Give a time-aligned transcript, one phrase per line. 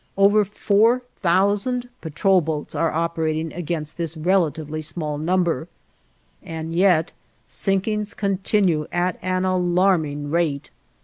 [0.17, 5.67] Over four thousand patrol boats are operating against this relatively small number,
[6.41, 7.13] and yet
[7.45, 10.71] sinkings continue at an alarming rate.